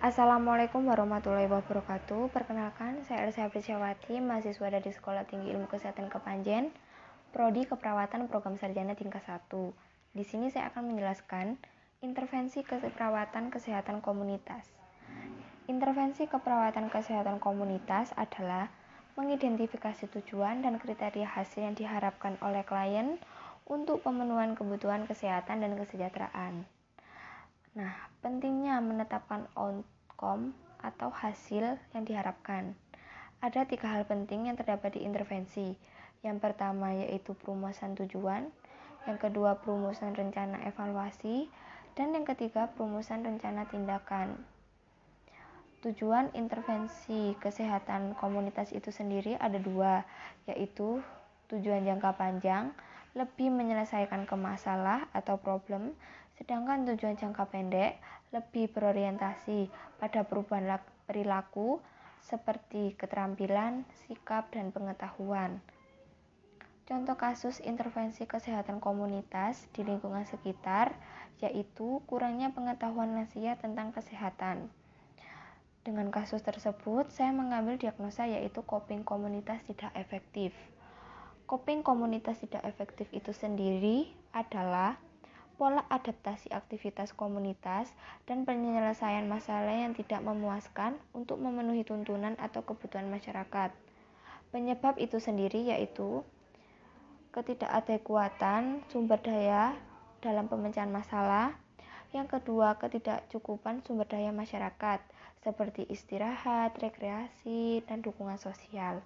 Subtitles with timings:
[0.00, 2.32] Assalamualaikum warahmatullahi wabarakatuh.
[2.32, 6.72] Perkenalkan, saya Elsa Prisyawati, mahasiswa dari Sekolah Tinggi Ilmu Kesehatan Kepanjen,
[7.36, 9.52] Prodi Keperawatan Program Sarjana tingkat 1.
[10.16, 11.60] Di sini saya akan menjelaskan
[12.00, 14.72] intervensi keperawatan kesehatan komunitas.
[15.68, 18.72] Intervensi keperawatan kesehatan komunitas adalah
[19.20, 23.20] mengidentifikasi tujuan dan kriteria hasil yang diharapkan oleh klien
[23.68, 26.79] untuk pemenuhan kebutuhan kesehatan dan kesejahteraan.
[27.78, 30.50] Nah, pentingnya menetapkan outcome
[30.82, 32.74] atau hasil yang diharapkan.
[33.38, 35.78] Ada tiga hal penting yang terdapat di intervensi.
[36.20, 38.50] Yang pertama yaitu perumusan tujuan,
[39.08, 41.48] yang kedua perumusan rencana evaluasi,
[41.96, 44.36] dan yang ketiga perumusan rencana tindakan.
[45.80, 50.04] Tujuan intervensi kesehatan komunitas itu sendiri ada dua,
[50.44, 51.00] yaitu
[51.48, 52.76] tujuan jangka panjang,
[53.14, 55.94] lebih menyelesaikan kemasalah atau problem,
[56.40, 58.00] Sedangkan tujuan jangka pendek
[58.32, 59.68] lebih berorientasi
[60.00, 61.76] pada perubahan perilaku
[62.24, 65.60] seperti keterampilan, sikap, dan pengetahuan.
[66.88, 70.96] Contoh kasus intervensi kesehatan komunitas di lingkungan sekitar
[71.44, 74.72] yaitu kurangnya pengetahuan lansia tentang kesehatan.
[75.84, 80.56] Dengan kasus tersebut, saya mengambil diagnosa yaitu coping komunitas tidak efektif.
[81.50, 85.02] Coping komunitas tidak efektif itu sendiri adalah
[85.58, 87.90] pola adaptasi aktivitas komunitas,
[88.24, 93.74] dan penyelesaian masalah yang tidak memuaskan untuk memenuhi tuntunan atau kebutuhan masyarakat.
[94.54, 96.22] Penyebab itu sendiri yaitu
[97.36, 99.76] ketidakadekuatan sumber daya
[100.24, 101.58] dalam pemecahan masalah,
[102.16, 105.02] yang kedua ketidakcukupan sumber daya masyarakat
[105.42, 109.04] seperti istirahat, rekreasi, dan dukungan sosial.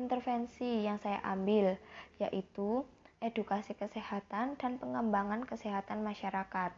[0.00, 1.76] Intervensi yang saya ambil
[2.16, 2.88] yaitu
[3.20, 6.72] edukasi kesehatan, dan pengembangan kesehatan masyarakat.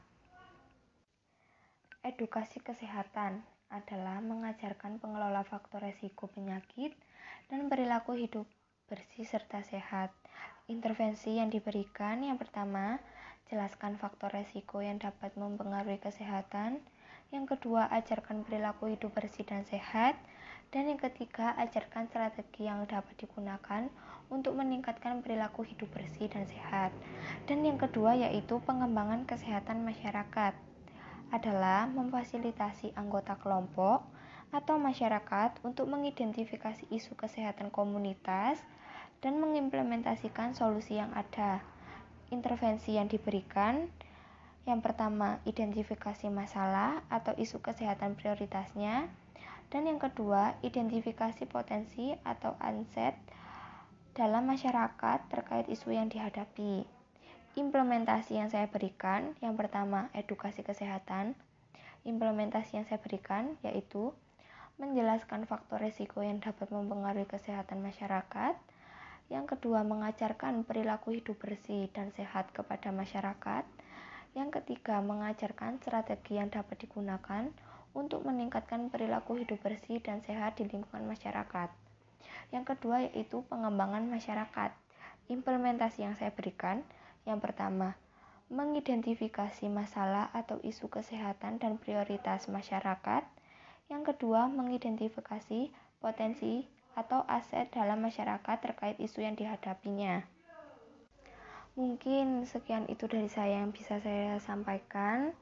[2.02, 6.98] Edukasi kesehatan adalah mengajarkan pengelola faktor resiko penyakit
[7.46, 8.44] dan perilaku hidup
[8.90, 10.10] bersih serta sehat.
[10.66, 12.98] Intervensi yang diberikan yang pertama,
[13.46, 16.82] jelaskan faktor resiko yang dapat mempengaruhi kesehatan.
[17.30, 20.18] Yang kedua, ajarkan perilaku hidup bersih dan sehat.
[20.72, 23.92] Dan yang ketiga, ajarkan strategi yang dapat digunakan
[24.32, 26.96] untuk meningkatkan perilaku hidup bersih dan sehat.
[27.44, 30.56] Dan yang kedua yaitu pengembangan kesehatan masyarakat
[31.28, 34.00] adalah memfasilitasi anggota kelompok
[34.48, 38.60] atau masyarakat untuk mengidentifikasi isu kesehatan komunitas
[39.20, 41.60] dan mengimplementasikan solusi yang ada.
[42.32, 43.92] Intervensi yang diberikan
[44.62, 49.10] yang pertama, identifikasi masalah atau isu kesehatan prioritasnya.
[49.72, 53.16] Dan yang kedua, identifikasi potensi atau unset
[54.12, 56.84] dalam masyarakat terkait isu yang dihadapi.
[57.56, 61.32] Implementasi yang saya berikan, yang pertama, edukasi kesehatan.
[62.04, 64.12] Implementasi yang saya berikan yaitu
[64.76, 68.52] menjelaskan faktor risiko yang dapat mempengaruhi kesehatan masyarakat.
[69.32, 73.64] Yang kedua, mengajarkan perilaku hidup bersih dan sehat kepada masyarakat.
[74.36, 77.48] Yang ketiga, mengajarkan strategi yang dapat digunakan
[77.92, 81.68] untuk meningkatkan perilaku hidup bersih dan sehat di lingkungan masyarakat.
[82.52, 84.72] Yang kedua yaitu pengembangan masyarakat.
[85.32, 86.84] Implementasi yang saya berikan,
[87.24, 87.96] yang pertama,
[88.52, 93.24] mengidentifikasi masalah atau isu kesehatan dan prioritas masyarakat.
[93.88, 95.72] Yang kedua, mengidentifikasi
[96.04, 100.20] potensi atau aset dalam masyarakat terkait isu yang dihadapinya.
[101.72, 105.32] Mungkin sekian itu dari saya yang bisa saya sampaikan.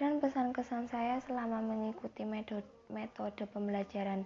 [0.00, 4.24] Dan pesan kesan saya selama mengikuti metode, metode pembelajaran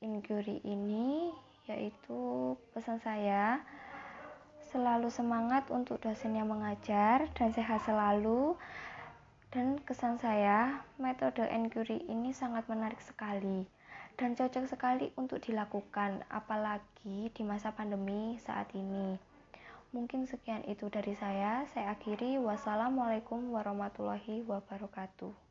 [0.00, 1.28] inquiry ini
[1.68, 3.60] yaitu pesan saya
[4.72, 8.56] selalu semangat untuk dosen yang mengajar dan sehat selalu.
[9.52, 13.68] Dan kesan saya metode inquiry ini sangat menarik sekali
[14.16, 19.29] dan cocok sekali untuk dilakukan apalagi di masa pandemi saat ini
[19.90, 21.66] Mungkin sekian itu dari saya.
[21.74, 22.38] Saya akhiri.
[22.38, 25.49] Wassalamualaikum warahmatullahi wabarakatuh.